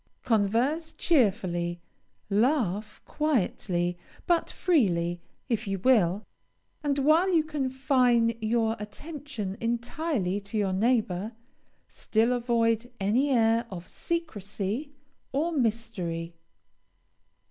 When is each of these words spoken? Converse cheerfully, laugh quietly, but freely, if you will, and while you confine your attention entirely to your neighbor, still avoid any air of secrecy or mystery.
Converse 0.23 0.93
cheerfully, 0.93 1.79
laugh 2.27 3.03
quietly, 3.05 3.99
but 4.25 4.49
freely, 4.49 5.21
if 5.47 5.67
you 5.67 5.77
will, 5.77 6.23
and 6.83 6.97
while 6.97 7.31
you 7.31 7.43
confine 7.43 8.29
your 8.41 8.75
attention 8.79 9.55
entirely 9.61 10.39
to 10.39 10.57
your 10.57 10.73
neighbor, 10.73 11.33
still 11.87 12.31
avoid 12.33 12.89
any 12.99 13.29
air 13.29 13.67
of 13.69 13.87
secrecy 13.87 14.91
or 15.33 15.51
mystery. 15.51 16.33